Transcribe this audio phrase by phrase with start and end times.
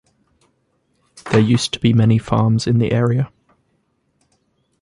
[1.29, 3.31] There used to be many farms in the area.